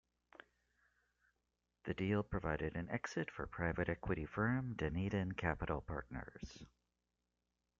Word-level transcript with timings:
The 1.83 1.93
deal 1.93 2.23
provided 2.23 2.75
an 2.75 2.89
exit 2.89 3.29
for 3.29 3.45
private 3.45 3.87
equity 3.87 4.25
firm 4.25 4.73
Dunedin 4.73 5.33
Capital 5.33 5.79
Partners. 5.81 6.63